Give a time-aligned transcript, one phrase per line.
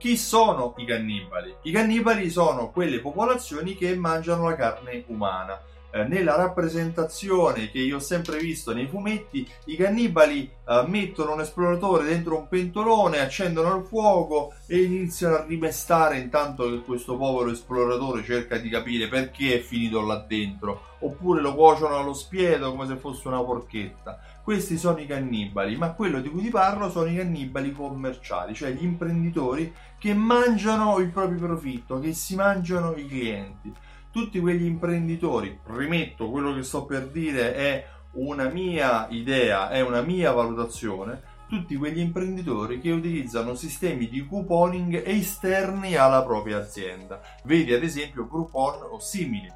[0.00, 1.54] Chi sono i cannibali?
[1.64, 5.60] I cannibali sono quelle popolazioni che mangiano la carne umana.
[5.92, 11.40] Eh, nella rappresentazione che io ho sempre visto nei fumetti, i cannibali eh, mettono un
[11.40, 17.50] esploratore dentro un pentolone, accendono il fuoco e iniziano a rimestare intanto che questo povero
[17.50, 22.86] esploratore cerca di capire perché è finito là dentro, oppure lo cuociono allo spiedo come
[22.86, 24.20] se fosse una porchetta.
[24.44, 28.70] Questi sono i cannibali, ma quello di cui ti parlo sono i cannibali commerciali, cioè
[28.70, 33.72] gli imprenditori che mangiano il proprio profitto, che si mangiano i clienti
[34.10, 40.00] tutti quegli imprenditori, rimetto quello che sto per dire è una mia idea, è una
[40.00, 47.20] mia valutazione, tutti quegli imprenditori che utilizzano sistemi di couponing esterni alla propria azienda.
[47.44, 49.52] Vedi ad esempio Groupon o simili.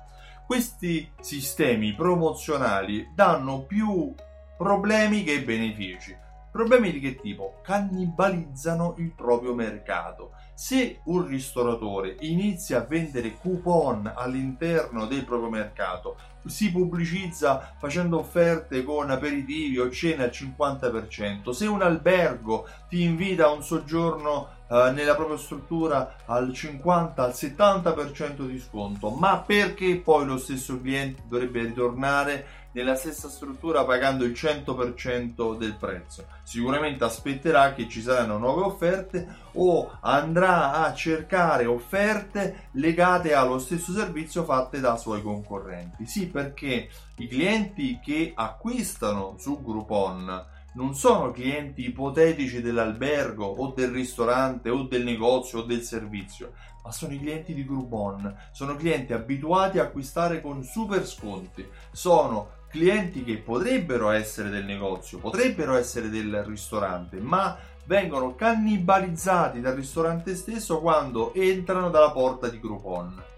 [0.46, 4.12] Questi sistemi promozionali danno più
[4.56, 6.16] problemi che benefici.
[6.54, 7.58] Problemi di che tipo?
[7.64, 10.34] Cannibalizzano il proprio mercato.
[10.54, 18.84] Se un ristoratore inizia a vendere coupon all'interno del proprio mercato, si pubblicizza facendo offerte
[18.84, 24.90] con aperitivi o cene al 50%, se un albergo ti invita a un soggiorno eh,
[24.90, 31.22] nella propria struttura al 50 al 70% di sconto, ma perché poi lo stesso cliente
[31.28, 36.26] dovrebbe ritornare nella stessa struttura pagando il 100% del prezzo.
[36.42, 43.92] Sicuramente aspetterà che ci saranno nuove offerte o andrà a cercare offerte legate allo stesso
[43.92, 46.04] servizio fatte da suoi concorrenti.
[46.06, 53.90] Sì, perché i clienti che acquistano su Groupon non sono clienti ipotetici dell'albergo o del
[53.90, 59.12] ristorante o del negozio o del servizio, ma sono i clienti di Groupon, sono clienti
[59.12, 66.08] abituati a acquistare con super sconti, sono clienti che potrebbero essere del negozio, potrebbero essere
[66.08, 73.33] del ristorante, ma vengono cannibalizzati dal ristorante stesso quando entrano dalla porta di Groupon.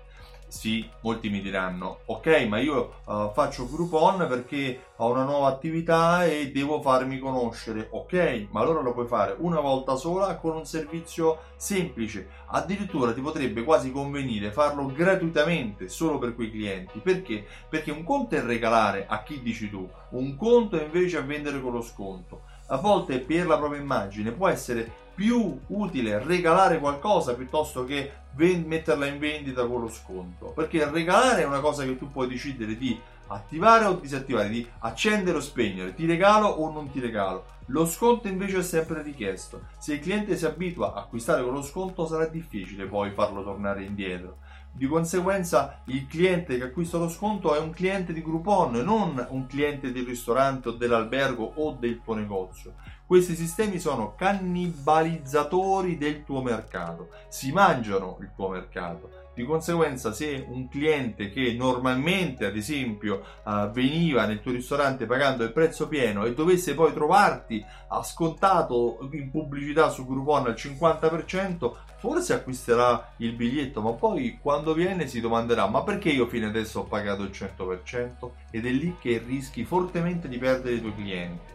[0.49, 6.25] Sì, molti mi diranno, ok, ma io uh, faccio Groupon perché ho una nuova attività
[6.25, 7.89] e devo farmi conoscere.
[7.91, 12.29] Ok, ma allora lo puoi fare una volta sola con un servizio semplice.
[12.47, 17.01] Addirittura ti potrebbe quasi convenire farlo gratuitamente solo per quei clienti.
[17.01, 17.45] Perché?
[17.69, 21.61] Perché un conto è regalare a chi dici tu, un conto è invece a vendere
[21.61, 22.43] con lo sconto.
[22.69, 29.07] A volte per la propria immagine può essere più utile regalare qualcosa piuttosto che metterla
[29.07, 30.53] in vendita con lo sconto.
[30.55, 35.39] Perché regalare è una cosa che tu puoi decidere di attivare o disattivare, di accendere
[35.39, 37.55] o spegnere, ti regalo o non ti regalo.
[37.71, 39.63] Lo sconto invece è sempre richiesto.
[39.79, 43.83] Se il cliente si abitua a acquistare con lo sconto sarà difficile poi farlo tornare
[43.83, 44.39] indietro.
[44.71, 49.47] Di conseguenza il cliente che acquista lo sconto è un cliente di Groupon, non un
[49.47, 52.75] cliente del ristorante o dell'albergo o del tuo negozio.
[53.07, 59.31] Questi sistemi sono cannibalizzatori del tuo mercato, si mangiano il tuo mercato.
[59.33, 65.45] Di conseguenza, se un cliente che normalmente, ad esempio, uh, veniva nel tuo ristorante pagando
[65.45, 71.73] il prezzo pieno e dovesse poi trovarti a scontato in pubblicità su Groupon al 50%,
[71.99, 76.81] forse acquisterà il biglietto, ma poi quando viene si domanderà: ma perché io fino adesso
[76.81, 78.31] ho pagato il 100%?
[78.51, 81.55] Ed è lì che rischi fortemente di perdere i tuoi clienti.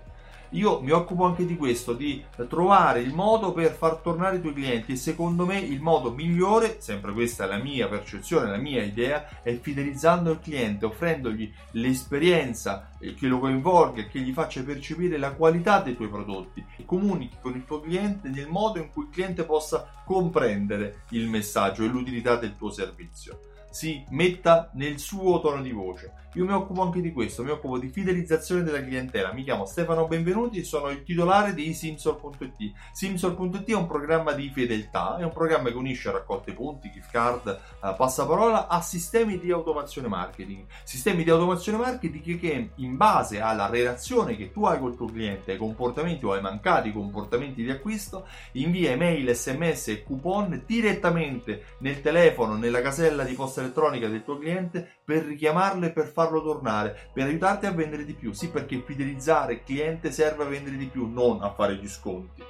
[0.54, 4.54] Io mi occupo anche di questo, di trovare il modo per far tornare i tuoi
[4.54, 8.84] clienti e secondo me il modo migliore, sempre questa è la mia percezione, la mia
[8.84, 15.18] idea, è fidelizzando il cliente, offrendogli l'esperienza che lo coinvolga e che gli faccia percepire
[15.18, 19.04] la qualità dei tuoi prodotti e comunichi con il tuo cliente nel modo in cui
[19.04, 23.40] il cliente possa comprendere il messaggio e l'utilità del tuo servizio
[23.72, 26.14] si metta nel suo tono di voce.
[26.36, 29.34] Io mi occupo anche di questo, mi occupo di fidelizzazione della clientela.
[29.34, 32.72] Mi chiamo Stefano Benvenuti e sono il titolare di Simsol.it.
[32.94, 37.60] Simsol.it è un programma di fedeltà, è un programma che unisce raccolte punti, gift card,
[37.82, 40.64] uh, passaparola a sistemi di automazione marketing.
[40.84, 45.52] Sistemi di automazione marketing che in base alla relazione che tu hai col tuo cliente,
[45.52, 52.00] ai comportamenti o ai mancati comportamenti di acquisto, invia email, sms e coupon direttamente nel
[52.00, 57.10] telefono, nella casella di posta elettronica del tuo cliente per richiamarlo e per farlo tornare,
[57.14, 58.34] per aiutarti a vendere di più.
[58.34, 62.44] Sì, perché fidelizzare il cliente serve a vendere di più, non a fare gli sconti.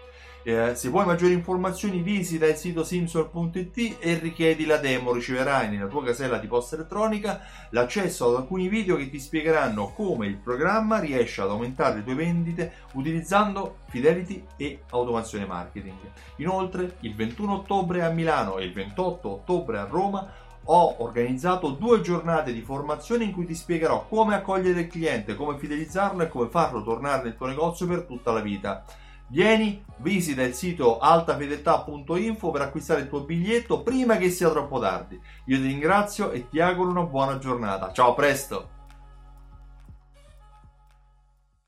[0.43, 5.85] Eh, se vuoi maggiori informazioni visita il sito simsol.it e richiedi la demo, riceverai nella
[5.85, 10.97] tua casella di posta elettronica l'accesso ad alcuni video che ti spiegheranno come il programma
[10.97, 15.99] riesce ad aumentare le tue vendite utilizzando Fidelity e automazione marketing.
[16.37, 20.27] Inoltre il 21 ottobre a Milano e il 28 ottobre a Roma
[20.65, 25.57] ho organizzato due giornate di formazione in cui ti spiegherò come accogliere il cliente, come
[25.57, 28.83] fidelizzarlo e come farlo tornare nel tuo negozio per tutta la vita.
[29.27, 35.19] Vieni, visita il sito altafedeltà.info per acquistare il tuo biglietto prima che sia troppo tardi.
[35.45, 37.91] Io ti ringrazio e ti auguro una buona giornata.
[37.93, 38.80] Ciao, a presto!